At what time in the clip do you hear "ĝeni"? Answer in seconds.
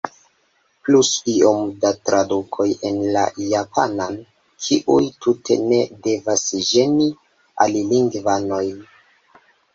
6.73-7.09